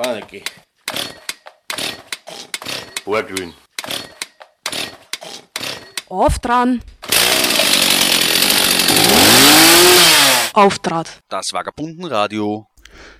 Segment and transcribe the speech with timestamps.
[0.00, 0.44] Kann nicht gehen.
[3.02, 3.52] Vorglühen.
[6.08, 6.82] Auf dran.
[10.52, 11.20] Auftrat.
[11.28, 12.68] Das Vagabundenradio.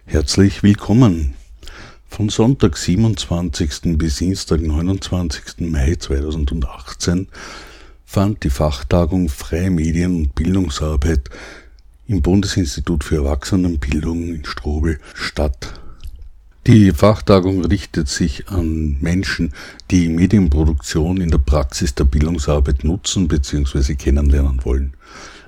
[0.06, 1.34] Herzlich willkommen.
[2.08, 3.98] Von Sonntag 27.
[3.98, 5.68] bis Dienstag 29.
[5.68, 7.26] Mai 2018
[8.04, 11.28] fand die Fachtagung Freie Medien und Bildungsarbeit
[12.06, 15.80] im Bundesinstitut für Erwachsenenbildung in Strobel statt.
[16.68, 19.54] Die Fachtagung richtet sich an Menschen,
[19.90, 23.94] die Medienproduktion in der Praxis der Bildungsarbeit nutzen bzw.
[23.94, 24.92] kennenlernen wollen.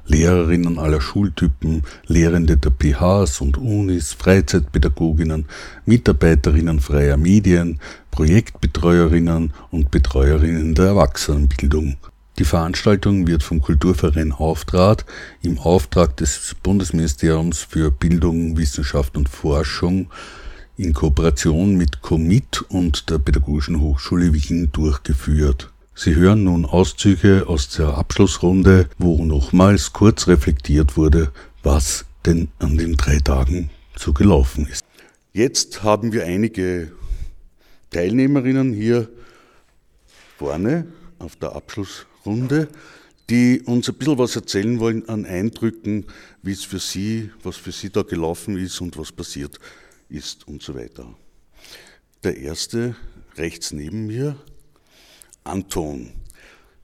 [0.07, 5.45] Lehrerinnen aller Schultypen, Lehrende der PHs und Unis, Freizeitpädagoginnen,
[5.85, 7.81] Mitarbeiterinnen freier Medien,
[8.13, 11.99] Projektbetreuerinnen und Betreuerinnen der Erwachsenenbildung.
[12.39, 15.05] Die Veranstaltung wird vom Kulturverein Auftrat
[15.43, 20.09] im Auftrag des Bundesministeriums für Bildung, Wissenschaft und Forschung
[20.81, 25.71] in Kooperation mit COMIT und der Pädagogischen Hochschule Wien durchgeführt.
[25.95, 32.79] Sie hören nun Auszüge aus der Abschlussrunde, wo nochmals kurz reflektiert wurde, was denn an
[32.79, 34.83] den drei Tagen so gelaufen ist.
[35.35, 36.93] Jetzt haben wir einige
[37.91, 39.11] Teilnehmerinnen hier
[40.39, 40.87] vorne
[41.19, 42.69] auf der Abschlussrunde,
[43.29, 46.07] die uns ein bisschen was erzählen wollen an Eindrücken,
[46.43, 49.61] wie es für sie, was für sie da gelaufen ist und was passiert
[50.11, 51.07] ist und so weiter.
[52.25, 52.97] Der erste
[53.37, 54.37] rechts neben mir
[55.45, 56.13] Anton.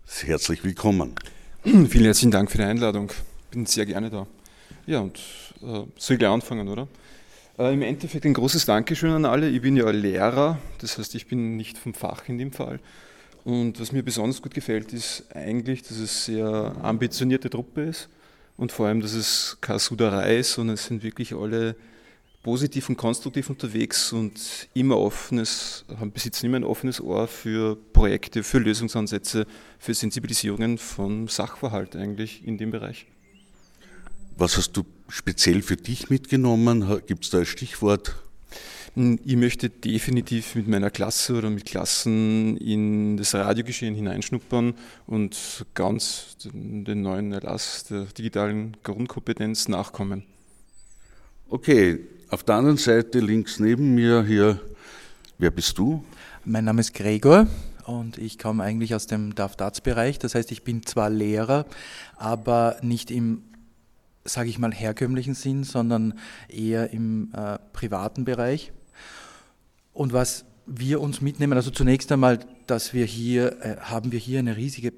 [0.07, 1.15] Herzlich willkommen.
[1.65, 3.11] Vielen herzlichen Dank für die Einladung.
[3.51, 4.27] Bin sehr gerne da.
[4.87, 5.19] Ja, und
[5.63, 6.87] äh, soll ich gleich anfangen, oder?
[7.59, 9.49] Äh, Im Endeffekt ein großes Dankeschön an alle.
[9.49, 12.79] Ich bin ja Lehrer, das heißt, ich bin nicht vom Fach in dem Fall.
[13.45, 18.09] Und was mir besonders gut gefällt, ist eigentlich, dass es sehr ambitionierte Truppe ist
[18.57, 21.77] und vor allem, dass es keine Suderei ist, sondern es sind wirklich alle
[22.47, 28.61] positiv und konstruktiv unterwegs und immer offenes, besitzen immer ein offenes Ohr für Projekte, für
[28.61, 29.49] Lösungsansätze,
[29.81, 33.07] für Sensibilisierungen von Sachverhalt eigentlich in dem Bereich.
[34.39, 37.03] Was hast du speziell für dich mitgenommen?
[37.09, 38.15] Gibt es da ein Stichwort?
[38.95, 44.75] Hm, ich möchte definitiv mit meiner Klasse oder mit Klassen in das Radiogeschehen hineinschnuppern
[45.09, 50.23] und ganz den neuen Erlass der digitalen Grundkompetenz nachkommen.
[51.49, 52.01] Okay,
[52.31, 54.61] auf der anderen Seite links neben mir hier,
[55.39, 56.05] wer bist du?
[56.45, 57.47] Mein Name ist Gregor
[57.85, 60.19] und ich komme eigentlich aus dem DAF-DATS-Bereich.
[60.19, 61.67] Das heißt, ich bin zwar Lehrer,
[62.17, 63.43] aber nicht im,
[64.25, 66.15] sage ich mal, herkömmlichen Sinn, sondern
[66.49, 68.73] eher im äh, privaten Bereich.
[69.93, 74.41] Und was wir uns mitnehmen, also zunächst einmal, dass wir hier, äh, haben wir hier
[74.41, 74.93] eine riesige,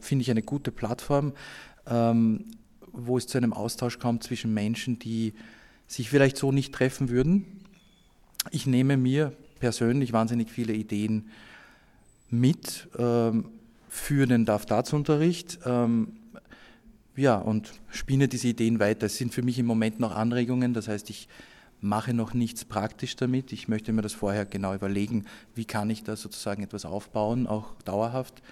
[0.00, 1.34] finde ich, eine gute Plattform,
[1.86, 2.46] ähm,
[2.90, 5.34] wo es zu einem Austausch kommt zwischen Menschen, die
[5.86, 7.60] sich vielleicht so nicht treffen würden.
[8.50, 11.30] Ich nehme mir persönlich wahnsinnig viele Ideen
[12.30, 13.46] mit ähm,
[13.88, 15.60] für den DAF-DATS-Unterricht.
[15.64, 16.16] Ähm,
[17.16, 19.06] ja, und spinne diese Ideen weiter.
[19.06, 21.28] Es sind für mich im Moment noch Anregungen, das heißt, ich
[21.80, 23.52] mache noch nichts praktisch damit.
[23.52, 27.74] Ich möchte mir das vorher genau überlegen, wie kann ich da sozusagen etwas aufbauen, auch
[27.84, 28.42] dauerhaft.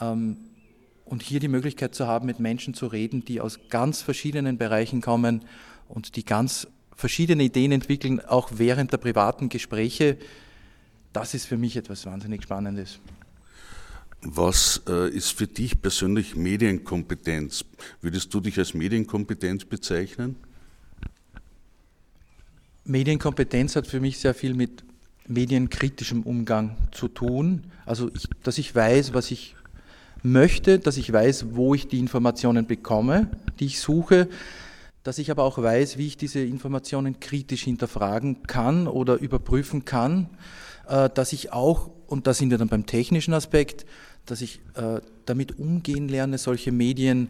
[0.00, 0.36] Ähm,
[1.04, 5.02] und hier die Möglichkeit zu haben, mit Menschen zu reden, die aus ganz verschiedenen Bereichen
[5.02, 5.44] kommen
[5.88, 10.16] und die ganz verschiedene Ideen entwickeln, auch während der privaten Gespräche,
[11.12, 12.98] das ist für mich etwas wahnsinnig Spannendes.
[14.22, 17.64] Was äh, ist für dich persönlich Medienkompetenz?
[18.00, 20.36] Würdest du dich als Medienkompetenz bezeichnen?
[22.84, 24.84] Medienkompetenz hat für mich sehr viel mit
[25.26, 27.64] medienkritischem Umgang zu tun.
[27.86, 29.56] Also, ich, dass ich weiß, was ich
[30.22, 33.30] möchte, dass ich weiß, wo ich die Informationen bekomme,
[33.60, 34.28] die ich suche,
[35.04, 40.30] dass ich aber auch weiß, wie ich diese Informationen kritisch hinterfragen kann oder überprüfen kann,
[40.88, 43.84] äh, dass ich auch, und da sind wir dann beim technischen Aspekt,
[44.24, 47.28] dass ich äh, damit umgehen lerne, solche Medien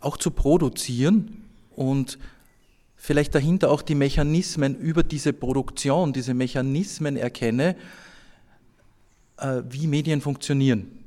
[0.00, 1.44] auch zu produzieren
[1.74, 2.18] und
[2.94, 7.74] vielleicht dahinter auch die Mechanismen über diese Produktion, diese Mechanismen erkenne,
[9.38, 10.98] äh, wie Medien funktionieren.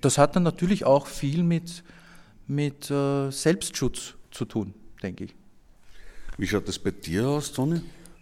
[0.00, 1.84] Das hat dann natürlich auch viel mit,
[2.48, 5.34] mit Selbstschutz zu tun denke ich.
[6.38, 7.80] Wie schaut das bei dir aus, Toni?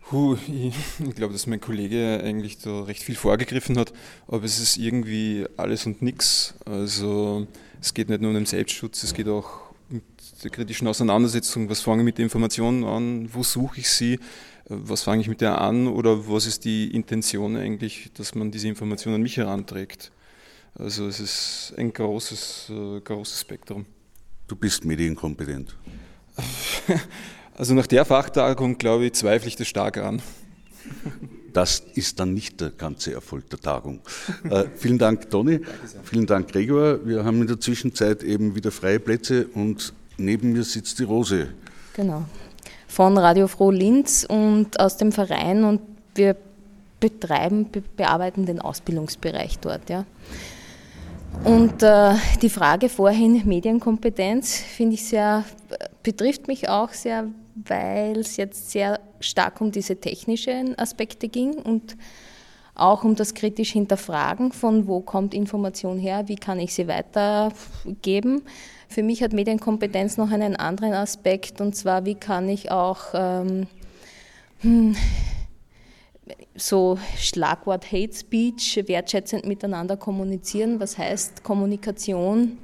[0.08, 0.74] Puh, ich,
[1.06, 3.92] ich glaube, dass mein Kollege eigentlich da recht viel vorgegriffen hat,
[4.26, 6.54] aber es ist irgendwie alles und nichts.
[6.64, 7.46] Also
[7.80, 10.04] es geht nicht nur um den Selbstschutz, es geht auch mit
[10.42, 14.18] der kritischen Auseinandersetzung, was fange ich mit der Information an, wo suche ich sie,
[14.68, 18.68] was fange ich mit der an oder was ist die Intention eigentlich, dass man diese
[18.68, 20.10] Information an mich heranträgt.
[20.74, 23.84] Also es ist ein großes, äh, großes Spektrum.
[24.46, 25.76] Du bist medienkompetent.
[27.58, 30.22] Also nach der Fachtagung, glaube ich, zweifle ich das stark an.
[31.52, 33.98] das ist dann nicht der ganze Erfolg der Tagung.
[34.48, 35.60] Äh, vielen Dank, Toni.
[36.04, 37.04] Vielen Dank, Gregor.
[37.04, 41.48] Wir haben in der Zwischenzeit eben wieder freie Plätze und neben mir sitzt die Rose.
[41.94, 42.26] Genau.
[42.86, 45.80] Von Radio Froh Linz und aus dem Verein und
[46.14, 46.36] wir
[47.00, 49.90] betreiben, bearbeiten den Ausbildungsbereich dort.
[49.90, 50.04] Ja.
[51.44, 55.44] Und äh, die Frage vorhin, Medienkompetenz, finde ich sehr,
[56.08, 61.98] betrifft mich auch sehr, weil es jetzt sehr stark um diese technischen Aspekte ging und
[62.74, 68.40] auch um das kritisch Hinterfragen von wo kommt Information her, wie kann ich sie weitergeben.
[68.88, 73.66] Für mich hat Medienkompetenz noch einen anderen Aspekt und zwar, wie kann ich auch ähm,
[74.60, 74.96] hm,
[76.56, 80.80] so Schlagwort Hate Speech, wertschätzend miteinander kommunizieren.
[80.80, 82.56] Was heißt Kommunikation?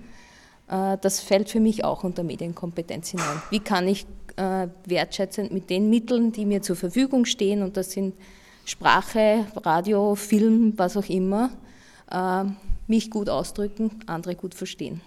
[0.68, 3.42] Äh, das fällt für mich auch unter Medienkompetenz hinein.
[3.50, 4.06] Wie kann ich
[4.36, 8.14] äh, wertschätzend mit den Mitteln, die mir zur Verfügung stehen, und das sind
[8.64, 11.50] Sprache, Radio, Film, was auch immer,
[12.10, 12.44] äh,
[12.86, 15.00] mich gut ausdrücken, andere gut verstehen.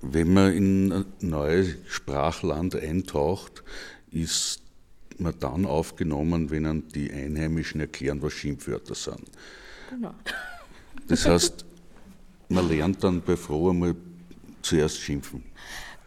[0.00, 3.62] Wenn man in ein neues Sprachland eintaucht,
[4.10, 4.62] ist
[5.18, 9.22] man dann aufgenommen, wenn dann die Einheimischen erklären, was Schimpfwörter sind.
[9.90, 10.12] Genau.
[11.06, 11.64] Das heißt,
[12.48, 13.94] man lernt dann bei Froh einmal
[14.62, 15.44] zuerst schimpfen.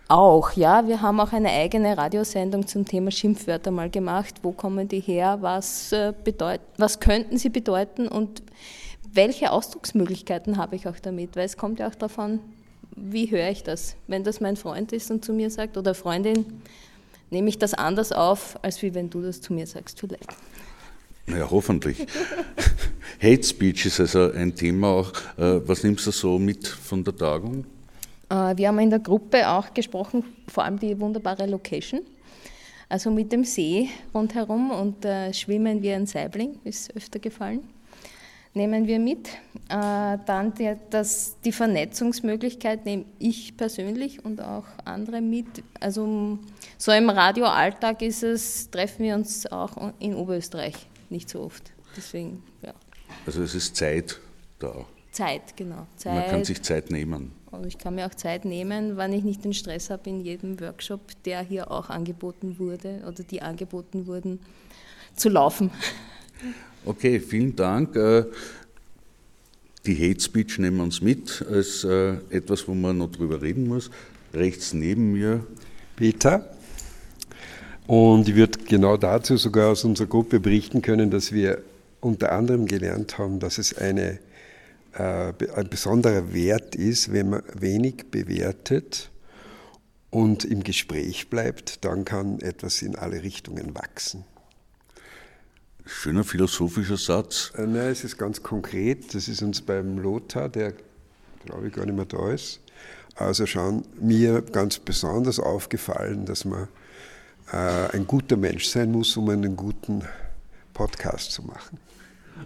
[0.07, 0.88] Auch, ja.
[0.88, 4.36] Wir haben auch eine eigene Radiosendung zum Thema Schimpfwörter mal gemacht.
[4.44, 5.40] Wo kommen die her?
[5.42, 8.07] Was, äh, bedeut was könnten sie bedeuten?
[8.07, 8.44] Und
[9.12, 11.36] welche Ausdrucksmöglichkeiten habe ich auch damit?
[11.36, 12.40] Weil es kommt ja auch davon,
[12.96, 13.96] wie höre ich das?
[14.07, 16.62] Wenn das mein Freund ist und zu mir sagt oder Freundin,
[17.31, 20.36] nehme ich das anders auf, als wie wenn du das zu mir sagst vielleicht.
[21.25, 22.06] Naja, hoffentlich.
[23.22, 25.12] Hate Speech ist also ein Thema auch.
[25.38, 27.66] Äh, was nimmst du so mit von der Tagung?
[28.30, 32.01] Äh, wir haben in der Gruppe auch gesprochen, vor allem die wunderbare Location.
[32.88, 37.68] Also mit dem See rundherum und äh, schwimmen wie ein Saibling, ist öfter gefallen
[38.56, 39.27] nehmen wir mit.
[39.69, 45.45] Äh, dann die, das, die Vernetzungsmöglichkeit nehme ich persönlich und auch andere mit.
[45.80, 46.39] Also
[46.78, 51.71] so im Radioalltag ist es, treffen wir uns auch in Oberösterreich nicht so oft.
[51.95, 52.74] Deswegen, ja.
[53.25, 54.19] Also es ist Zeit
[54.60, 54.86] da.
[55.12, 55.88] Zeit, genau.
[55.95, 56.13] Zeit.
[56.13, 57.31] Man kann sich Zeit nehmen.
[57.56, 60.60] Und ich kann mir auch Zeit nehmen, wenn ich nicht den Stress habe in jedem
[60.60, 64.40] Workshop, der hier auch angeboten wurde oder die angeboten wurden,
[65.16, 65.72] zu laufen.
[66.86, 67.96] Okay, vielen Dank.
[67.96, 68.25] Äh,
[69.86, 73.68] die Hate Speech nehmen wir uns mit als äh, etwas, wo man noch drüber reden
[73.68, 73.90] muss.
[74.34, 75.46] Rechts neben mir.
[75.96, 76.50] Peter.
[77.88, 81.62] Und ich würde genau dazu sogar aus unserer Gruppe berichten können, dass wir
[82.02, 84.19] unter anderem gelernt haben, dass es eine,
[85.01, 89.12] ein besonderer Wert ist, wenn man wenig bewertet
[90.09, 94.24] und im Gespräch bleibt, dann kann etwas in alle Richtungen wachsen.
[95.86, 97.51] Schöner philosophischer Satz.
[97.57, 99.13] Äh, nein, es ist ganz konkret.
[99.13, 100.74] Das ist uns beim Lothar, der
[101.45, 102.59] glaube ich gar nicht mehr da ist,
[103.15, 106.68] also schon mir ganz besonders aufgefallen, dass man
[107.51, 107.57] äh,
[107.94, 110.03] ein guter Mensch sein muss, um einen guten
[110.74, 111.77] Podcast zu machen.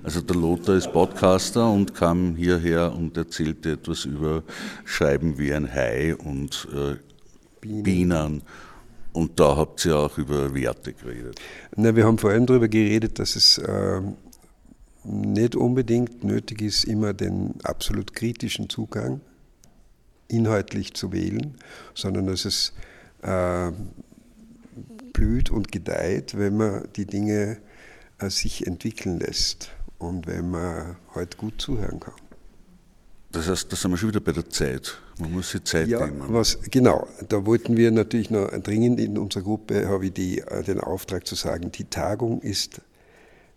[0.04, 4.44] Also der Lothar ist Podcaster und kam hierher und erzählte etwas über
[4.86, 6.96] Schreiben wie ein Hai und äh,
[7.60, 7.84] Bienen.
[7.84, 8.42] Bienen.
[9.12, 11.40] Und da habt ihr auch über Werte geredet.
[11.76, 14.02] Na, wir haben vor allem darüber geredet, dass es äh,
[15.04, 19.22] nicht unbedingt nötig ist, immer den absolut kritischen Zugang
[20.28, 21.56] inhaltlich zu wählen,
[21.96, 22.74] sondern dass es
[23.24, 23.72] äh,
[25.12, 27.58] blüht und gedeiht, wenn man die Dinge
[28.20, 32.14] äh, sich entwickeln lässt und wenn man halt gut zuhören kann.
[33.32, 34.98] Das heißt, da sind wir schon wieder bei der Zeit.
[35.20, 36.24] Man muss sich Zeit ja, nehmen.
[36.30, 40.64] Was, genau, da wollten wir natürlich noch dringend in unserer Gruppe, habe ich die, äh,
[40.64, 42.82] den Auftrag zu sagen, die Tagung ist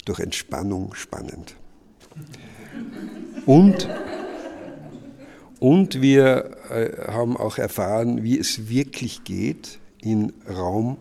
[0.04, 1.56] durch Entspannung spannend.
[3.46, 3.88] Und,
[5.58, 10.98] und wir äh, haben auch erfahren, wie es wirklich geht in Raum,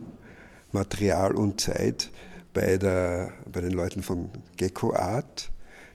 [0.72, 2.10] Material und Zeit
[2.54, 5.52] bei, der, bei den Leuten von Gecko Art,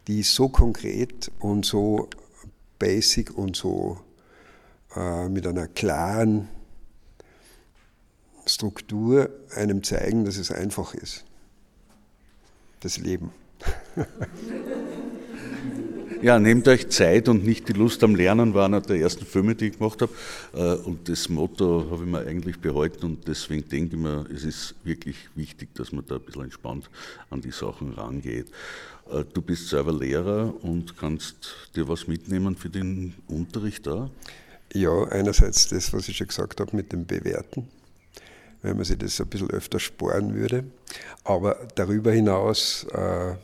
[0.06, 2.08] die so konkret und so
[2.78, 4.00] basic und so
[4.94, 6.48] äh, mit einer klaren
[8.46, 11.24] Struktur einem zeigen, dass es einfach ist.
[12.80, 13.32] Das Leben.
[16.22, 19.54] Ja, nehmt euch Zeit und nicht die Lust am Lernen war einer der ersten Filme,
[19.54, 20.12] die ich gemacht habe.
[20.54, 24.44] Äh, und das Motto habe ich mir eigentlich behalten und deswegen denke ich mir, es
[24.44, 26.88] ist wirklich wichtig, dass man da ein bisschen entspannt
[27.28, 28.46] an die Sachen rangeht.
[29.10, 34.08] Äh, du bist selber Lehrer und kannst dir was mitnehmen für den Unterricht da?
[34.72, 37.68] Ja, einerseits das, was ich schon gesagt habe mit dem Bewerten,
[38.62, 40.64] wenn man sich das ein bisschen öfter sparen würde.
[41.24, 43.34] Aber darüber hinaus äh,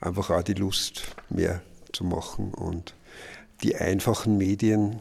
[0.00, 2.94] einfach auch die Lust mehr zu machen und
[3.62, 5.00] die einfachen Medien,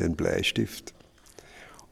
[0.00, 0.94] den Bleistift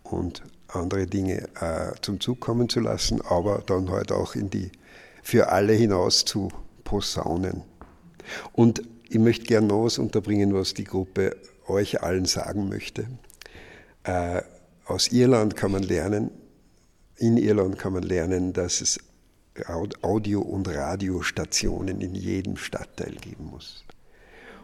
[0.02, 4.70] und andere Dinge äh, zum Zug kommen zu lassen, aber dann halt auch in die
[5.22, 6.48] für alle hinaus zu
[6.84, 7.62] posaunen.
[8.52, 11.36] Und ich möchte gerne noch was unterbringen, was die Gruppe
[11.68, 13.06] euch allen sagen möchte.
[14.04, 14.42] Äh,
[14.86, 16.30] aus Irland kann man lernen,
[17.16, 18.98] in Irland kann man lernen, dass es
[20.02, 23.84] Audio- und Radiostationen in jedem Stadtteil geben muss.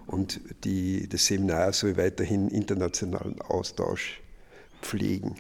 [0.09, 4.21] Und die, das Seminar soll weiterhin internationalen Austausch
[4.83, 5.37] pflegen.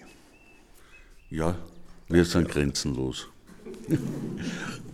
[1.30, 1.56] Ja,
[2.08, 3.28] wir sind grenzenlos.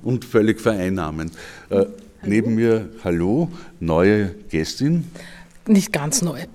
[0.02, 1.32] und völlig vereinnahmend.
[1.70, 1.86] Äh,
[2.22, 3.50] neben mir, hallo,
[3.80, 5.10] neue Gästin.
[5.66, 6.40] Nicht ganz neu.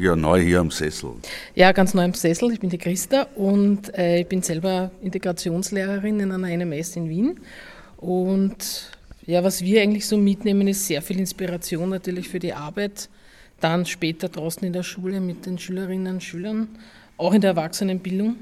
[0.00, 1.14] Ja, neu hier am Sessel.
[1.56, 2.52] Ja, ganz neu am Sessel.
[2.52, 7.40] Ich bin die Christa und äh, ich bin selber Integrationslehrerin in einer NMS in Wien.
[7.96, 8.92] Und
[9.28, 13.10] ja, was wir eigentlich so mitnehmen, ist sehr viel Inspiration natürlich für die Arbeit.
[13.60, 16.68] Dann später draußen in der Schule mit den Schülerinnen und Schülern,
[17.18, 18.36] auch in der Erwachsenenbildung,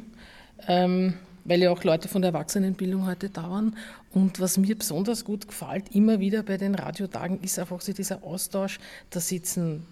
[0.68, 1.14] ähm,
[1.44, 3.76] weil ja auch Leute von der Erwachsenenbildung heute da waren.
[4.12, 8.22] Und was mir besonders gut gefällt, immer wieder bei den Radiotagen, ist einfach so dieser
[8.22, 8.78] Austausch.
[9.10, 9.84] Da sitzen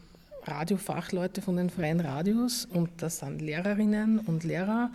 [0.45, 4.93] Radiofachleute von den freien Radios und das sind Lehrerinnen und Lehrer.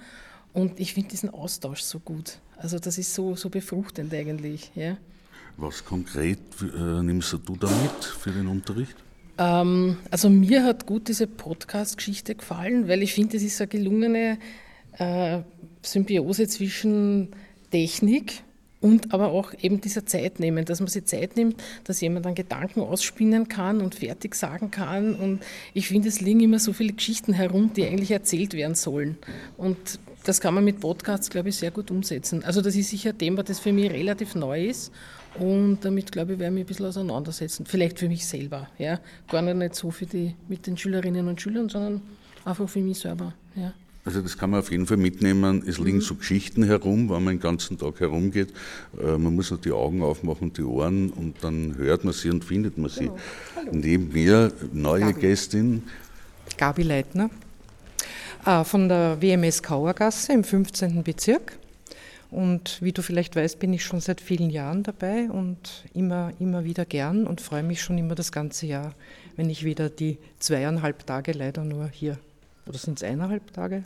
[0.53, 2.39] Und ich finde diesen Austausch so gut.
[2.55, 4.71] Also das ist so, so befruchtend eigentlich.
[4.75, 4.95] Ja.
[5.61, 8.95] Was konkret äh, nimmst du damit für den Unterricht?
[9.37, 14.37] Ähm, also mir hat gut diese Podcast-Geschichte gefallen, weil ich finde, es ist eine gelungene
[14.97, 15.39] äh,
[15.81, 17.29] Symbiose zwischen
[17.71, 18.41] Technik
[18.79, 22.35] und aber auch eben dieser Zeit nehmen, dass man sich Zeit nimmt, dass jemand dann
[22.35, 25.13] Gedanken ausspinnen kann und fertig sagen kann.
[25.13, 25.41] Und
[25.73, 29.17] ich finde, es liegen immer so viele Geschichten herum, die eigentlich erzählt werden sollen.
[29.57, 32.43] Und das kann man mit Podcasts, glaube ich, sehr gut umsetzen.
[32.45, 34.91] Also das ist sicher ein Thema, das für mich relativ neu ist.
[35.37, 37.65] Und damit, glaube ich, werde ich mich ein bisschen auseinandersetzen.
[37.65, 38.67] Vielleicht für mich selber.
[38.77, 38.99] Ja?
[39.29, 42.01] Gar nicht so für die, mit den Schülerinnen und Schülern, sondern
[42.45, 43.33] einfach für mich selber.
[43.55, 43.73] Ja.
[44.05, 45.63] Also das kann man auf jeden Fall mitnehmen.
[45.67, 48.51] Es liegen so Geschichten herum, wenn man den ganzen Tag herumgeht.
[48.99, 52.43] Äh, man muss nur die Augen aufmachen, die Ohren und dann hört man sie und
[52.43, 53.11] findet man sie.
[53.55, 53.71] Genau.
[53.71, 55.21] Neben mir neue Gabi.
[55.21, 55.83] Gästin.
[56.57, 57.29] Gabi Leitner
[58.45, 61.03] äh, von der WMS Kauergasse im 15.
[61.03, 61.58] Bezirk.
[62.31, 66.63] Und wie du vielleicht weißt, bin ich schon seit vielen Jahren dabei und immer, immer
[66.63, 68.93] wieder gern und freue mich schon immer das ganze Jahr,
[69.35, 72.19] wenn ich wieder die zweieinhalb Tage leider nur hier
[72.69, 73.83] oder sind es eineinhalb Tage,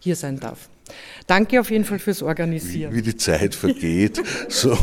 [0.00, 0.68] hier sein darf.
[1.26, 2.92] Danke auf jeden Fall fürs Organisieren.
[2.92, 4.22] Wie, wie die Zeit vergeht.
[4.48, 4.78] so,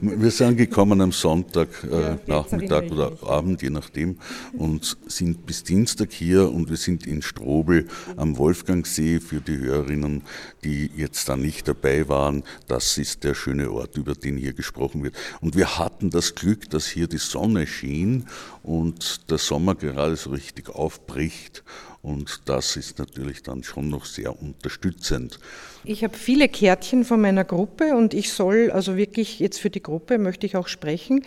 [0.00, 4.16] wir sind gekommen am Sonntag, äh, Nachmittag oder Abend, je nachdem,
[4.54, 7.86] und sind bis Dienstag hier und wir sind in Strobel
[8.16, 10.22] am Wolfgangsee für die Hörerinnen,
[10.64, 12.42] die jetzt da nicht dabei waren.
[12.66, 15.14] Das ist der schöne Ort, über den hier gesprochen wird.
[15.42, 18.24] Und wir hatten das Glück, dass hier die Sonne schien
[18.62, 21.62] und der Sommer gerade so richtig aufbricht
[22.06, 25.40] und das ist natürlich dann schon noch sehr unterstützend.
[25.82, 29.82] Ich habe viele Kärtchen von meiner Gruppe und ich soll, also wirklich jetzt für die
[29.82, 31.24] Gruppe möchte ich auch sprechen.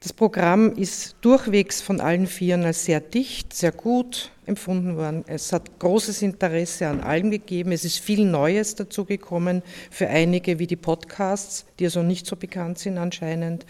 [0.00, 5.24] Das Programm ist durchwegs von allen Vieren als sehr dicht, sehr gut empfunden worden.
[5.28, 7.72] Es hat großes Interesse an allem gegeben.
[7.72, 12.36] Es ist viel Neues dazu gekommen für einige, wie die Podcasts, die also nicht so
[12.36, 13.64] bekannt sind anscheinend.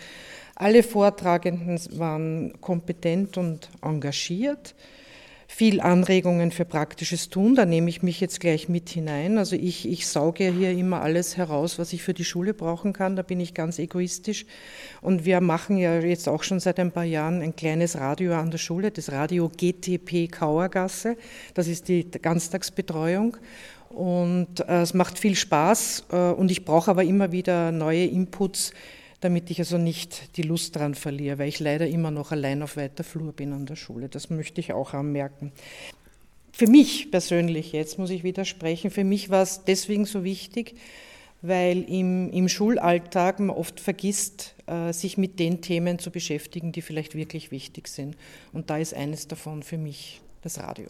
[0.57, 4.75] Alle Vortragenden waren kompetent und engagiert
[5.55, 7.55] viel Anregungen für praktisches Tun.
[7.55, 9.37] Da nehme ich mich jetzt gleich mit hinein.
[9.37, 13.17] Also ich, ich sauge hier immer alles heraus, was ich für die Schule brauchen kann.
[13.17, 14.47] Da bin ich ganz egoistisch.
[15.03, 18.51] Und wir machen ja jetzt auch schon seit ein paar Jahren ein kleines Radio an
[18.51, 21.19] der Schule, das Radio GTP Kauergasse.
[21.53, 23.37] Das ist die Ganztagsbetreuung.
[23.91, 28.73] Und äh, es macht viel Spaß äh, und ich brauche aber immer wieder neue Inputs
[29.23, 32.77] damit ich also nicht die Lust daran verliere, weil ich leider immer noch allein auf
[32.77, 34.09] weiter Flur bin an der Schule.
[34.09, 35.53] Das möchte ich auch anmerken.
[36.53, 40.75] Für mich persönlich, jetzt muss ich widersprechen, für mich war es deswegen so wichtig,
[41.41, 46.83] weil im, im Schulalltag man oft vergisst, äh, sich mit den Themen zu beschäftigen, die
[46.83, 48.17] vielleicht wirklich wichtig sind.
[48.53, 50.87] Und da ist eines davon für mich das Radio.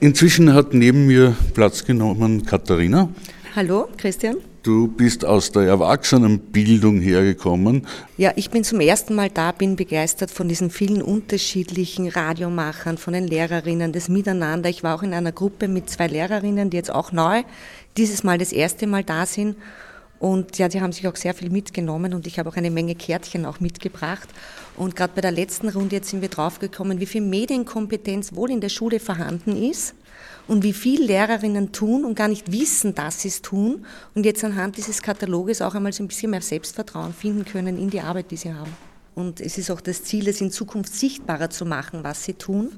[0.00, 3.08] Inzwischen hat neben mir Platz genommen Katharina.
[3.54, 4.38] Hallo, Christian.
[4.66, 7.86] Du bist aus der Erwachsenenbildung hergekommen.
[8.16, 13.12] Ja, ich bin zum ersten Mal da, bin begeistert von diesen vielen unterschiedlichen Radiomachern, von
[13.12, 14.68] den Lehrerinnen, das Miteinander.
[14.68, 17.44] Ich war auch in einer Gruppe mit zwei Lehrerinnen, die jetzt auch neu
[17.96, 19.56] dieses Mal das erste Mal da sind.
[20.18, 22.96] Und ja, die haben sich auch sehr viel mitgenommen und ich habe auch eine Menge
[22.96, 24.28] Kärtchen auch mitgebracht.
[24.76, 28.60] Und gerade bei der letzten Runde jetzt sind wir draufgekommen, wie viel Medienkompetenz wohl in
[28.60, 29.94] der Schule vorhanden ist
[30.48, 33.84] und wie viel Lehrerinnen tun und gar nicht wissen, dass sie es tun
[34.14, 37.90] und jetzt anhand dieses Kataloges auch einmal so ein bisschen mehr Selbstvertrauen finden können in
[37.90, 38.74] die Arbeit, die sie haben.
[39.14, 42.70] und es ist auch das Ziel, es in Zukunft sichtbarer zu machen, was sie tun.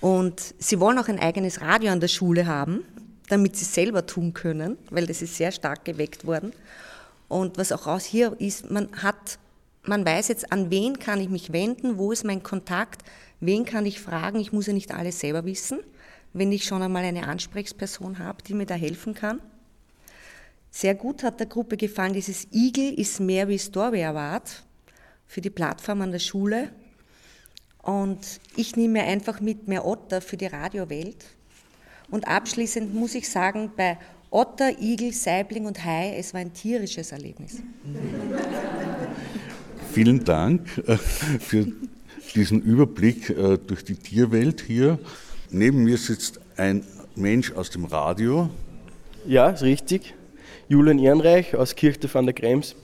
[0.00, 2.84] Und sie wollen auch ein eigenes Radio an der Schule haben,
[3.28, 6.52] damit sie es selber tun können, weil das ist sehr stark geweckt worden.
[7.28, 9.38] Und was auch raus hier ist, man hat,
[9.84, 13.02] man weiß jetzt, an wen kann ich mich wenden, wo ist mein Kontakt,
[13.40, 14.40] wen kann ich fragen.
[14.40, 15.80] Ich muss ja nicht alles selber wissen,
[16.32, 19.40] wenn ich schon einmal eine Ansprechperson habe, die mir da helfen kann.
[20.70, 24.64] Sehr gut hat der Gruppe gefallen, dieses Eagle ist mehr wie Story Award
[25.26, 26.70] für die Plattform an der Schule.
[27.82, 31.24] Und ich nehme mir einfach mit mehr Otter für die Radiowelt.
[32.10, 33.98] Und abschließend muss ich sagen, bei
[34.30, 37.62] Otter, Igel, Saibling und Hai, es war ein tierisches Erlebnis.
[39.92, 41.66] Vielen Dank äh, für
[42.34, 45.00] diesen Überblick äh, durch die Tierwelt hier.
[45.52, 46.84] Neben mir sitzt ein
[47.16, 48.48] Mensch aus dem Radio.
[49.26, 50.14] Ja, ist richtig.
[50.68, 52.76] Julian Ehrenreich aus Kirchte van der Krems.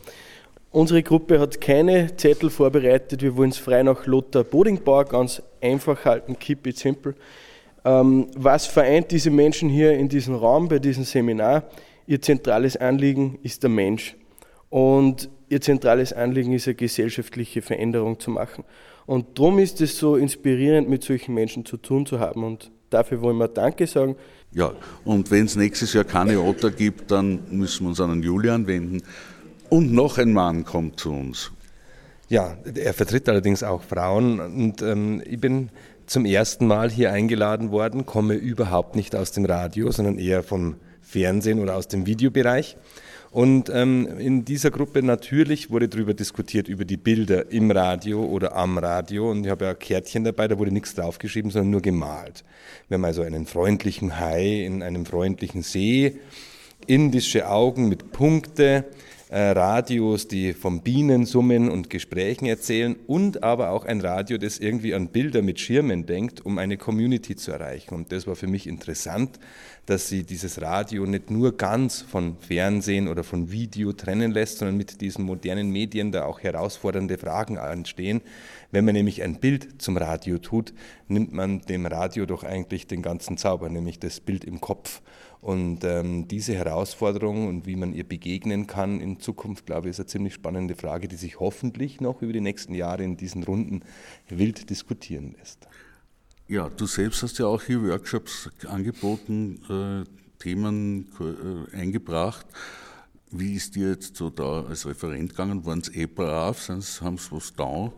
[0.72, 3.22] Unsere Gruppe hat keine Zettel vorbereitet.
[3.22, 7.14] Wir wollen es frei nach Lothar Bodingbauer ganz einfach halten, keep it simple.
[7.84, 11.62] Ähm, was vereint diese Menschen hier in diesem Raum bei diesem Seminar?
[12.08, 14.16] Ihr zentrales Anliegen ist der Mensch.
[14.70, 18.64] Und ihr zentrales Anliegen ist eine gesellschaftliche Veränderung zu machen.
[19.06, 22.44] Und darum ist es so inspirierend, mit solchen Menschen zu tun zu haben.
[22.44, 24.16] Und dafür wollen wir Danke sagen.
[24.52, 24.72] Ja,
[25.04, 28.66] und wenn es nächstes Jahr keine Otter gibt, dann müssen wir uns an den Julian
[28.66, 29.02] wenden.
[29.68, 31.52] Und noch ein Mann kommt zu uns.
[32.28, 35.70] Ja, er vertritt allerdings auch Frauen und ähm, ich bin
[36.06, 40.74] zum ersten Mal hier eingeladen worden, komme überhaupt nicht aus dem Radio, sondern eher vom
[41.02, 42.76] Fernsehen oder aus dem Videobereich.
[43.30, 48.54] Und ähm, in dieser Gruppe natürlich wurde darüber diskutiert, über die Bilder im Radio oder
[48.54, 49.30] am Radio.
[49.30, 52.44] Und ich habe ja Kärtchen dabei, da wurde nichts draufgeschrieben, sondern nur gemalt.
[52.88, 56.18] Wir haben also einen freundlichen Hai in einem freundlichen See,
[56.86, 58.84] indische Augen mit Punkte,
[59.28, 64.94] Radios, die vom Bienen summen und Gesprächen erzählen und aber auch ein Radio, das irgendwie
[64.94, 67.94] an Bilder mit Schirmen denkt, um eine Community zu erreichen.
[67.94, 69.40] Und das war für mich interessant,
[69.86, 74.76] dass sie dieses Radio nicht nur ganz von Fernsehen oder von Video trennen lässt, sondern
[74.76, 78.20] mit diesen modernen Medien da auch herausfordernde Fragen entstehen.
[78.70, 80.72] Wenn man nämlich ein Bild zum Radio tut,
[81.08, 85.02] nimmt man dem Radio doch eigentlich den ganzen Zauber, nämlich das Bild im Kopf.
[85.46, 90.00] Und ähm, diese Herausforderung und wie man ihr begegnen kann in Zukunft, glaube ich, ist
[90.00, 93.82] eine ziemlich spannende Frage, die sich hoffentlich noch über die nächsten Jahre in diesen Runden
[94.28, 95.68] wild diskutieren lässt.
[96.48, 102.46] Ja, du selbst hast ja auch hier Workshops angeboten, äh, Themen äh, eingebracht.
[103.30, 105.64] Wie ist dir jetzt so da als Referent gegangen?
[105.64, 106.68] Waren es eh brav?
[106.68, 107.92] Haben sie was da?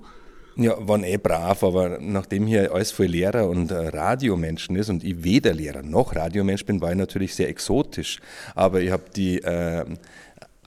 [0.60, 5.04] Ja, waren eh brav, aber nachdem hier alles voll Lehrer und äh, Radiomenschen ist und
[5.04, 8.18] ich weder Lehrer noch Radiomensch bin, war ich natürlich sehr exotisch.
[8.56, 9.84] Aber ich habe die äh,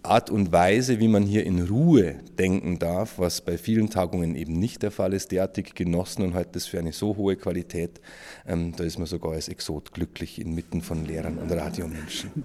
[0.03, 4.57] Art und Weise, wie man hier in Ruhe denken darf, was bei vielen Tagungen eben
[4.57, 8.01] nicht der Fall ist, derartig genossen und halt das für eine so hohe Qualität,
[8.47, 12.31] ähm, da ist man sogar als Exot glücklich inmitten von Lehrern und Radiomenschen.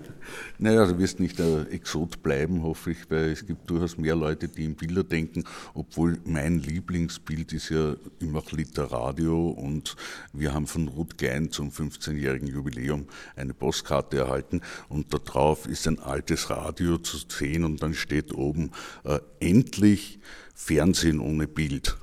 [0.59, 4.49] Naja, du wirst nicht der Exot bleiben, hoffe ich, weil es gibt durchaus mehr Leute,
[4.49, 9.97] die in Bilder denken, obwohl mein Lieblingsbild ist ja immer Literadio und
[10.33, 15.87] wir haben von Ruth Gein zum 15-jährigen Jubiläum eine Postkarte erhalten und da drauf ist
[15.87, 18.71] ein altes Radio zu sehen sehen und dann steht oben
[19.05, 20.19] äh, endlich
[20.55, 21.97] Fernsehen ohne Bild.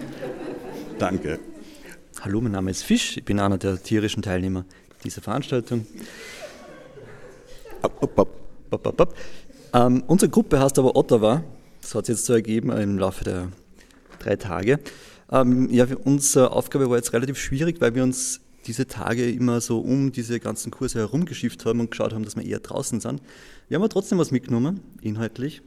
[0.98, 1.38] Danke.
[2.20, 4.64] Hallo, mein Name ist Fisch, ich bin einer der tierischen Teilnehmer
[5.04, 5.86] dieser Veranstaltung.
[7.82, 8.02] Up,
[8.70, 9.14] up, up.
[9.72, 11.42] Ähm, unsere Gruppe heißt aber Ottawa.
[11.80, 13.48] Das hat sich jetzt so ergeben im Laufe der
[14.18, 14.80] drei Tage.
[15.32, 19.80] Ähm, ja, unsere Aufgabe war jetzt relativ schwierig, weil wir uns diese Tage immer so
[19.80, 23.20] um diese ganzen Kurse herumgeschifft haben und geschaut haben, dass wir eher draußen sind.
[23.66, 25.60] Wir haben aber trotzdem was mitgenommen, inhaltlich,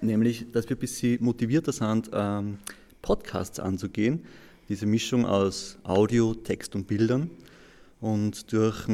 [0.00, 2.58] nämlich, dass wir ein bisschen motivierter sind, ähm,
[3.02, 4.24] Podcasts anzugehen.
[4.68, 7.30] Diese Mischung aus Audio, Text und Bildern.
[8.00, 8.86] Und durch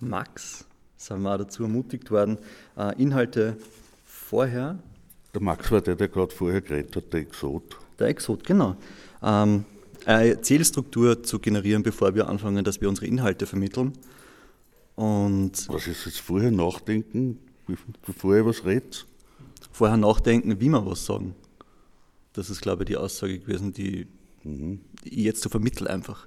[0.00, 0.64] Max
[0.96, 2.38] sind wir auch dazu ermutigt worden,
[2.78, 3.58] äh, Inhalte
[4.06, 4.78] vorher.
[5.34, 7.76] Der Max war der, der gerade vorher geredet hat, der Exot.
[7.98, 8.76] Der Exot, genau.
[9.22, 9.66] Ähm,
[10.06, 13.92] eine Zielstruktur zu generieren, bevor wir anfangen, dass wir unsere Inhalte vermitteln.
[14.94, 17.38] Und was ist jetzt vorher nachdenken,
[18.06, 19.06] bevor ihr was redet?
[19.72, 21.34] Vorher nachdenken, wie wir was sagen.
[22.32, 24.06] Das ist, glaube ich, die Aussage gewesen, die
[24.44, 24.80] mhm.
[25.04, 26.26] ich jetzt so vermittle einfach.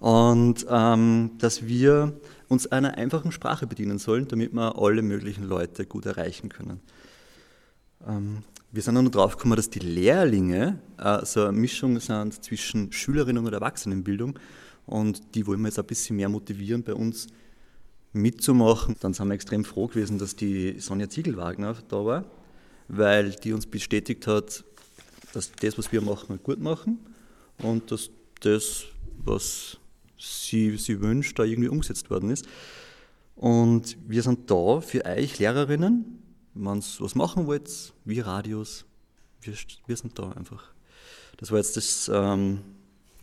[0.00, 2.12] Und ähm, dass wir
[2.48, 6.80] uns einer einfachen Sprache bedienen sollen, damit wir alle möglichen Leute gut erreichen können.
[8.06, 12.92] Ähm, wir sind dann drauf gekommen, dass die Lehrlinge äh, so eine Mischung sind zwischen
[12.92, 14.38] Schülerinnen und Erwachsenenbildung
[14.86, 17.28] und die wollen wir jetzt ein bisschen mehr motivieren, bei uns
[18.12, 18.96] mitzumachen.
[19.00, 22.24] Dann sind wir extrem froh gewesen, dass die Sonja Ziegelwagner da war,
[22.88, 24.64] weil die uns bestätigt hat,
[25.32, 26.98] dass das, was wir machen, gut machen
[27.62, 28.84] und dass das,
[29.24, 29.78] was
[30.18, 32.46] sie, sie wünscht, da irgendwie umgesetzt worden ist.
[33.36, 36.17] Und wir sind da für euch Lehrerinnen,
[36.58, 38.84] wenn ihr was machen wollt, wie Radios,
[39.42, 39.54] wir,
[39.86, 40.72] wir sind da einfach.
[41.36, 42.10] Das war jetzt das.
[42.12, 42.60] Ähm,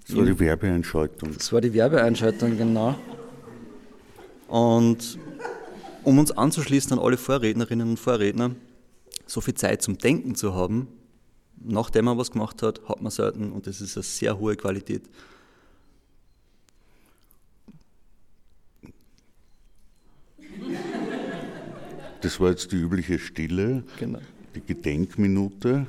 [0.07, 1.33] das war die Werbeeinschaltung.
[1.33, 2.95] Das war die Werbeeinschaltung, genau.
[4.47, 5.17] Und
[6.03, 8.51] um uns anzuschließen an alle Vorrednerinnen und Vorredner,
[9.25, 10.87] so viel Zeit zum Denken zu haben,
[11.57, 15.09] nachdem man was gemacht hat, hat man selten und das ist eine sehr hohe Qualität.
[22.25, 24.17] Das war jetzt die übliche Stille, genau.
[24.55, 25.85] die Gedenkminute.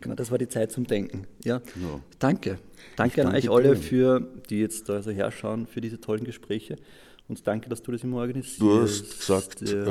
[0.00, 1.26] Genau, das war die Zeit zum Denken.
[1.44, 2.00] Ja, genau.
[2.18, 2.58] danke.
[2.96, 6.76] Danke an euch alle, für, die jetzt da also herschauen, für diese tollen Gespräche.
[7.28, 8.58] Und danke, dass du das immer organisierst.
[8.58, 9.84] Du hast gesagt, äh,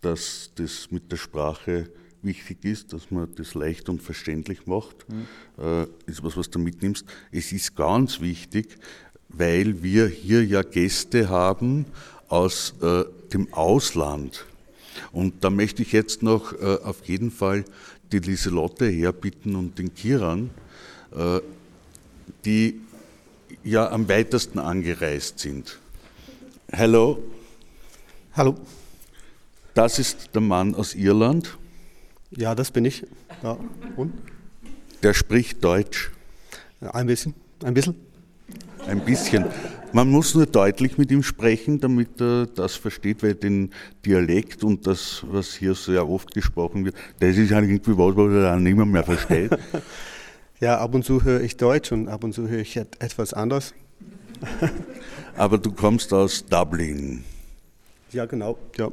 [0.00, 1.88] dass das mit der Sprache
[2.22, 5.28] wichtig ist, dass man das leicht und verständlich macht, mhm.
[5.64, 7.06] äh, ist was, was du mitnimmst.
[7.30, 8.78] Es ist ganz wichtig,
[9.28, 11.86] weil wir hier ja Gäste haben
[12.26, 14.44] aus äh, dem Ausland.
[15.12, 17.64] Und da möchte ich jetzt noch äh, auf jeden Fall
[18.12, 20.50] die Lieselotte herbitten und den Kiran,
[21.14, 21.40] äh,
[22.44, 22.80] die
[23.64, 25.78] ja am weitesten angereist sind.
[26.72, 27.22] Hallo.
[28.34, 28.56] Hallo.
[29.74, 31.56] Das ist der Mann aus Irland.
[32.30, 33.04] Ja, das bin ich.
[33.42, 33.58] Ja.
[33.96, 34.12] Und?
[35.02, 36.10] Der spricht Deutsch.
[36.80, 37.34] Ein bisschen.
[37.62, 37.94] Ein bisschen.
[38.86, 39.44] Ein bisschen.
[39.92, 43.70] Man muss nur deutlich mit ihm sprechen, damit er das versteht, weil den
[44.04, 48.32] Dialekt und das, was hier sehr oft gesprochen wird, das ist eigentlich irgendwie was, was
[48.32, 49.50] er dann niemand mehr versteht.
[50.60, 53.74] ja, ab und zu höre ich Deutsch und ab und zu höre ich etwas anders.
[55.36, 57.24] Aber du kommst aus Dublin.
[58.12, 58.58] Ja, genau.
[58.76, 58.90] Ja.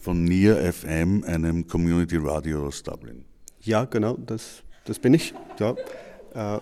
[0.00, 3.24] Von Near FM, einem Community Radio aus Dublin.
[3.62, 5.32] Ja, genau, das, das bin ich.
[5.58, 5.74] Ja.
[6.34, 6.60] Äh,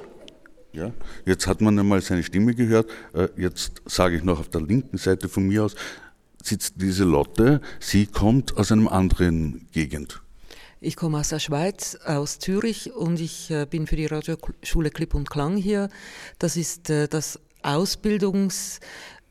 [0.75, 0.93] ja,
[1.25, 2.91] jetzt hat man einmal seine Stimme gehört.
[3.13, 5.75] Äh, jetzt sage ich noch auf der linken Seite von mir aus,
[6.43, 7.61] sitzt diese Lotte.
[7.81, 10.21] Sie kommt aus einem anderen Gegend.
[10.81, 15.15] Ich komme aus der Schweiz, aus Zürich und ich äh, bin für die Radioschule Klipp
[15.15, 15.89] und Klang hier.
[16.39, 18.81] Das ist äh, das Ausbildungs-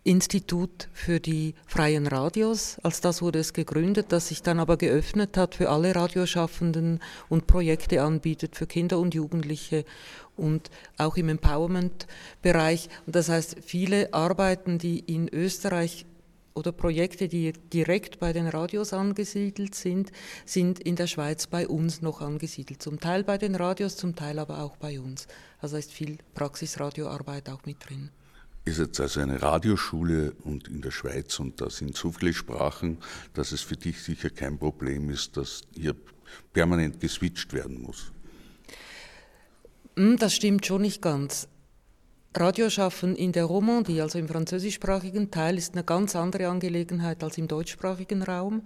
[0.05, 2.77] Institut für die freien Radios.
[2.83, 7.47] Als das wurde es gegründet, das sich dann aber geöffnet hat für alle Radioschaffenden und
[7.47, 9.85] Projekte anbietet für Kinder und Jugendliche
[10.35, 12.89] und auch im Empowerment-Bereich.
[13.05, 16.05] Das heißt, viele Arbeiten, die in Österreich
[16.53, 20.11] oder Projekte, die direkt bei den Radios angesiedelt sind,
[20.45, 22.81] sind in der Schweiz bei uns noch angesiedelt.
[22.81, 25.27] Zum Teil bei den Radios, zum Teil aber auch bei uns.
[25.61, 28.11] Also ist viel Praxisradioarbeit auch mit drin
[28.65, 32.97] ist jetzt also eine Radioschule und in der Schweiz und da sind so viele Sprachen,
[33.33, 35.95] dass es für dich sicher kein Problem ist, dass hier
[36.53, 38.11] permanent geswitcht werden muss.
[39.95, 41.47] Hm, das stimmt schon nicht ganz.
[42.35, 47.47] Radioschaffen in der Romandie, also im französischsprachigen Teil, ist eine ganz andere Angelegenheit als im
[47.47, 48.65] deutschsprachigen Raum.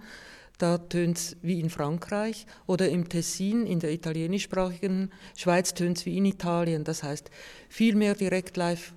[0.56, 6.06] Da tönt es wie in Frankreich oder im Tessin, in der italienischsprachigen Schweiz tönt es
[6.06, 6.82] wie in Italien.
[6.84, 7.30] Das heißt,
[7.68, 8.94] viel mehr direkt live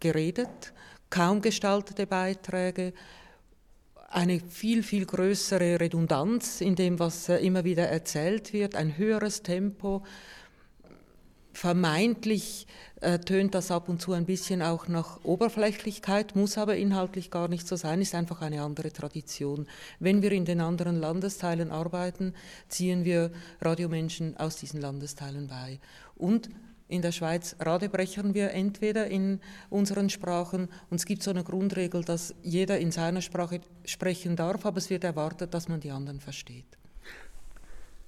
[0.00, 0.72] geredet,
[1.10, 2.92] kaum gestaltete Beiträge,
[4.10, 10.02] eine viel, viel größere Redundanz in dem, was immer wieder erzählt wird, ein höheres Tempo.
[11.52, 12.66] Vermeintlich
[13.00, 17.48] äh, tönt das ab und zu ein bisschen auch nach Oberflächlichkeit, muss aber inhaltlich gar
[17.48, 19.66] nicht so sein, ist einfach eine andere Tradition.
[19.98, 22.34] Wenn wir in den anderen Landesteilen arbeiten,
[22.68, 23.30] ziehen wir
[23.60, 25.80] Radiomenschen aus diesen Landesteilen bei.
[26.16, 26.48] Und
[26.88, 32.02] in der Schweiz radebrechern wir entweder in unseren Sprachen und es gibt so eine Grundregel,
[32.02, 36.20] dass jeder in seiner Sprache sprechen darf, aber es wird erwartet, dass man die anderen
[36.20, 36.64] versteht.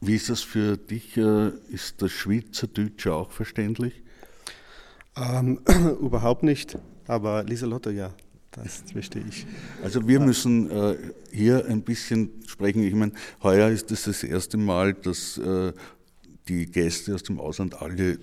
[0.01, 1.17] Wie ist das für dich?
[1.19, 4.03] Äh, ist das Schweizerdeutsche auch verständlich?
[5.15, 5.61] Ähm,
[6.01, 8.15] überhaupt nicht, aber Lieselotte, ja,
[8.53, 9.47] das verstehe ich.
[9.83, 10.97] Also wir müssen äh,
[11.31, 12.83] hier ein bisschen sprechen.
[12.83, 13.13] Ich meine,
[13.43, 15.73] heuer ist es das, das erste Mal, dass äh,
[16.49, 18.19] die Gäste aus dem Ausland alle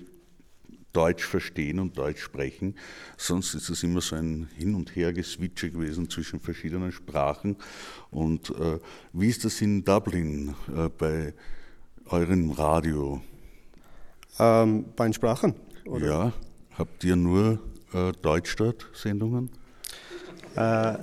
[0.92, 2.74] Deutsch verstehen und Deutsch sprechen.
[3.16, 7.56] Sonst ist es immer so ein Hin- und Her-Geswitche gewesen zwischen verschiedenen Sprachen.
[8.10, 8.78] Und äh,
[9.12, 11.34] wie ist das in Dublin äh, bei
[12.06, 13.20] eurem Radio?
[14.38, 15.54] Ähm, bei den Sprachen?
[15.86, 16.06] Oder?
[16.06, 16.32] Ja.
[16.78, 17.60] Habt ihr nur
[17.92, 19.50] äh, Deutschstadt-Sendungen?
[20.54, 20.94] Äh,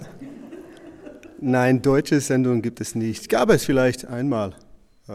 [1.39, 3.29] nein, deutsche Sendungen gibt es nicht.
[3.29, 4.55] Gab es vielleicht einmal,
[5.07, 5.13] äh,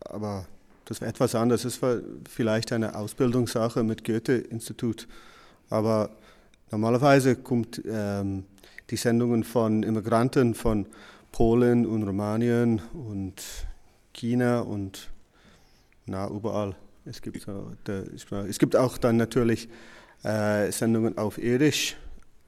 [0.00, 0.46] aber
[0.90, 1.64] das war etwas anders.
[1.64, 1.98] Es war
[2.28, 5.06] vielleicht eine Ausbildungssache mit Goethe-Institut.
[5.68, 6.10] Aber
[6.72, 8.42] normalerweise kommt ähm,
[8.90, 10.86] die Sendungen von Immigranten von
[11.30, 13.40] Polen und Rumänien und
[14.12, 15.10] China und
[16.06, 16.74] na, überall.
[17.04, 18.02] Es gibt, so, der,
[18.48, 19.68] es gibt auch dann natürlich
[20.24, 21.96] äh, Sendungen auf Irisch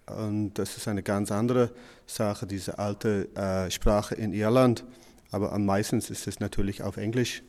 [0.07, 1.71] und das ist eine ganz andere
[2.09, 4.83] Sache, diese alte äh, Sprache in Irland.
[5.31, 7.45] Aber am meisten ist es natürlich auf Englisch.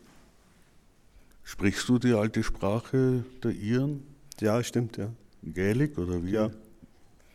[1.43, 4.03] Sprichst du die alte Sprache der Iren?
[4.39, 5.09] Ja, stimmt, ja.
[5.43, 6.31] Gaelic oder wie?
[6.31, 6.51] Ja,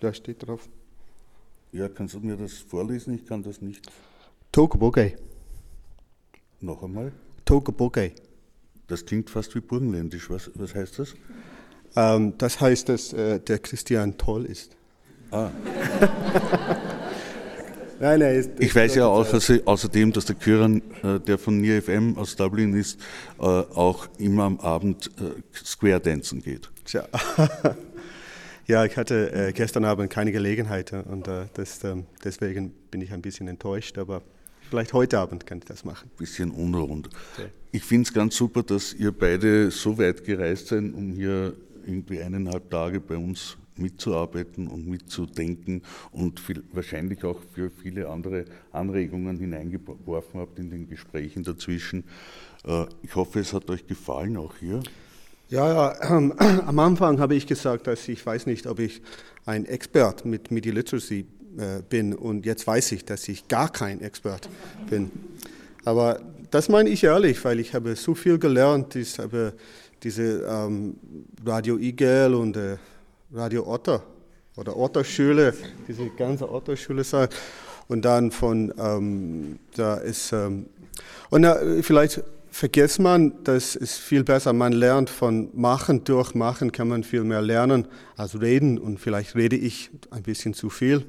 [0.01, 0.69] da steht drauf.
[1.73, 3.15] Ja, kannst du mir das vorlesen?
[3.15, 3.91] Ich kann das nicht.
[4.51, 5.19] Tokaboge.
[6.61, 7.13] Noch einmal?
[7.45, 8.13] Tokaboge.
[8.87, 10.31] Das klingt fast wie burgenländisch.
[10.31, 11.15] Was, was heißt das?
[11.95, 14.75] Ähm, das heißt, dass äh, der Christian toll ist.
[15.31, 15.51] Ah.
[18.01, 21.83] nein, nein, ist, ich weiß ja außer, außerdem, dass der Kyran, äh, der von Near
[21.83, 23.01] FM aus Dublin ist,
[23.39, 26.71] äh, auch immer am Abend äh, Square Dancen geht.
[26.85, 27.07] Tja.
[28.67, 33.01] ja, ich hatte äh, gestern Abend keine Gelegenheit äh, und äh, das, ähm, deswegen bin
[33.01, 34.23] ich ein bisschen enttäuscht, aber
[34.71, 36.11] vielleicht heute Abend kann ich das machen.
[36.17, 37.09] Bisschen unrund.
[37.35, 37.49] Okay.
[37.73, 41.55] Ich finde es ganz super, dass ihr beide so weit gereist seid, um hier
[41.87, 48.45] irgendwie eineinhalb Tage bei uns mitzuarbeiten und mitzudenken und viel, wahrscheinlich auch für viele andere
[48.73, 52.05] Anregungen hineingeworfen habt in den Gesprächen dazwischen.
[52.65, 54.81] Äh, ich hoffe, es hat euch gefallen, auch hier.
[55.49, 56.01] Ja, ja
[56.67, 59.03] am Anfang habe ich gesagt, dass ich weiß nicht, ob ich
[59.47, 64.01] ein Expert mit Media Literacy äh, bin und jetzt weiß ich, dass ich gar kein
[64.01, 64.49] Expert
[64.91, 65.11] bin.
[65.85, 68.95] Aber das meine ich ehrlich, weil ich habe so viel gelernt.
[68.97, 69.55] Ich habe
[70.03, 70.97] diese ähm,
[71.45, 72.77] Radio Igel und äh,
[73.33, 74.03] Radio Otter
[74.57, 75.55] oder Otterschule,
[75.87, 77.29] diese ganze Otterschule sein.
[77.89, 80.67] Und dann von, ähm, da ist, ähm,
[81.31, 84.53] und äh, vielleicht vergisst man, das ist viel besser.
[84.53, 87.87] Man lernt von Machen durch Machen, kann man viel mehr lernen
[88.17, 88.79] als reden.
[88.79, 91.05] Und vielleicht rede ich ein bisschen zu viel.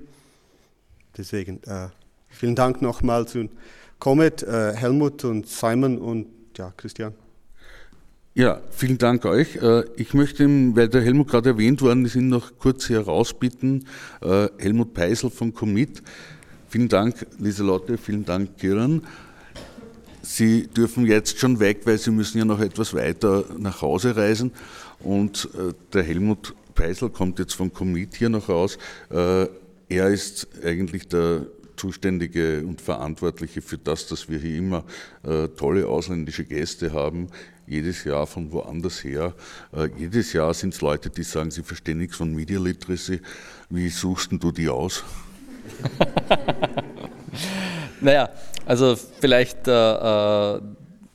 [1.18, 1.88] Deswegen äh,
[2.30, 3.50] vielen Dank nochmal zu
[4.00, 6.28] Comet, äh, Helmut und Simon und
[6.58, 7.14] ja, Christian.
[8.40, 9.58] Ja, vielen Dank euch.
[9.58, 13.86] Äh, ich möchte, weil der Helmut gerade erwähnt worden ist, ihn noch kurz hier herausbitten.
[14.22, 16.02] Äh, Helmut Peisel von Commit.
[16.70, 19.02] Vielen Dank, Lieselotte, vielen Dank, Kiran.
[20.22, 24.54] Sie dürfen jetzt schon weg, weil Sie müssen ja noch etwas weiter nach Hause reisen.
[25.02, 28.78] Und äh, der Helmut Peisel kommt jetzt von Commit hier noch raus.
[29.10, 29.50] Er
[29.90, 31.46] ist eigentlich der
[31.80, 34.84] Zuständige und Verantwortliche für das, dass wir hier immer
[35.58, 37.30] tolle ausländische Gäste haben
[37.70, 39.34] jedes Jahr von woanders her.
[39.72, 43.22] Äh, jedes Jahr sind es Leute, die sagen, sie verstehen nichts von Media Literacy.
[43.70, 45.04] Wie suchst du die aus?
[48.02, 48.30] naja,
[48.66, 50.62] also vielleicht äh, äh,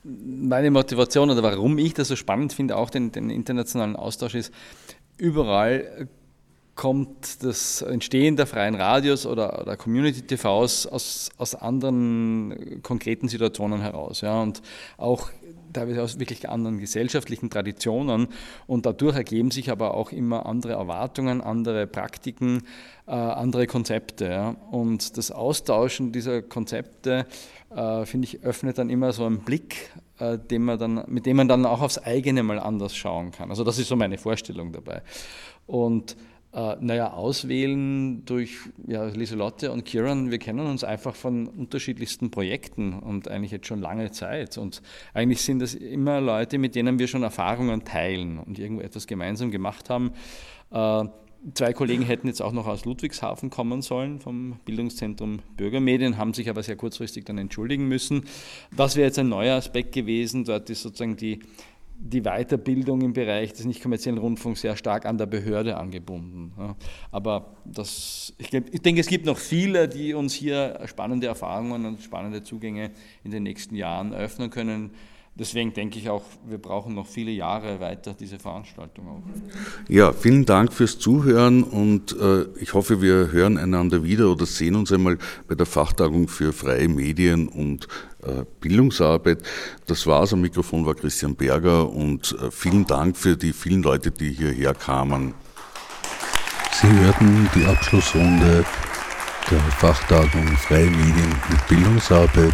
[0.03, 4.53] meine Motivation oder warum ich das so spannend finde, auch den, den internationalen Austausch ist,
[5.17, 6.07] überall
[6.75, 13.81] kommt das Entstehen der freien Radios oder, oder Community TVs aus, aus anderen konkreten Situationen
[13.81, 14.21] heraus.
[14.21, 14.61] Ja, und
[14.97, 15.29] auch
[15.71, 18.27] teilweise aus wirklich anderen gesellschaftlichen Traditionen
[18.67, 22.63] und dadurch ergeben sich aber auch immer andere Erwartungen, andere Praktiken,
[23.07, 24.25] äh, andere Konzepte.
[24.25, 24.55] Ja.
[24.71, 27.25] Und das Austauschen dieser Konzepte,
[27.73, 31.47] äh, finde ich, öffnet dann immer so einen Blick, äh, man dann, mit dem man
[31.47, 33.49] dann auch aufs eigene mal anders schauen kann.
[33.49, 35.03] Also das ist so meine Vorstellung dabei.
[35.67, 36.15] Und
[36.55, 40.31] äh, naja, auswählen durch ja, Lieselotte und Kieran.
[40.31, 44.57] Wir kennen uns einfach von unterschiedlichsten Projekten und eigentlich jetzt schon lange Zeit.
[44.57, 44.81] Und
[45.13, 49.51] eigentlich sind das immer Leute, mit denen wir schon Erfahrungen teilen und irgendwo etwas gemeinsam
[49.51, 50.13] gemacht haben.
[50.71, 51.03] Äh,
[51.53, 56.49] zwei Kollegen hätten jetzt auch noch aus Ludwigshafen kommen sollen vom Bildungszentrum Bürgermedien, haben sich
[56.49, 58.23] aber sehr kurzfristig dann entschuldigen müssen.
[58.75, 60.45] Das wäre jetzt ein neuer Aspekt gewesen.
[60.45, 61.39] Dort ist sozusagen die
[61.97, 66.53] die Weiterbildung im Bereich des nicht kommerziellen Rundfunks sehr stark an der Behörde angebunden.
[67.11, 72.01] Aber das, ich, ich, denke, es gibt noch viele, die uns hier spannende Erfahrungen und
[72.01, 72.91] spannende Zugänge
[73.23, 74.91] in den nächsten Jahren eröffnen können.
[75.37, 79.21] Deswegen denke ich auch, wir brauchen noch viele Jahre weiter diese Veranstaltung auch.
[79.89, 84.75] Ja, vielen Dank fürs Zuhören und äh, ich hoffe, wir hören einander wieder oder sehen
[84.75, 85.17] uns einmal
[85.49, 87.89] bei der Fachtagung für freie Medien und
[88.23, 89.43] äh, Bildungsarbeit.
[89.87, 90.31] Das war's.
[90.31, 94.73] Am Mikrofon war Christian Berger und äh, vielen Dank für die vielen Leute, die hierher
[94.73, 95.33] kamen.
[96.71, 98.63] Sie hörten die Abschlussrunde
[99.51, 102.53] der Fachtagung Freie Medien und Bildungsarbeit